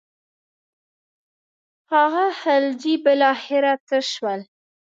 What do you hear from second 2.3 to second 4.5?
خلجي بالاخره څه شول.